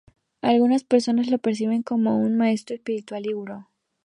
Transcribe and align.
Algunas 0.41 0.83
personas 0.83 1.29
lo 1.29 1.37
perciben 1.37 1.83
como 1.83 2.17
un 2.19 2.35
maestro 2.35 2.75
espiritual 2.75 3.23
y 3.27 3.33
gurú. 3.33 3.65